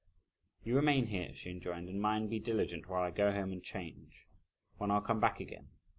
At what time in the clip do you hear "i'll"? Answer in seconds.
4.89-4.99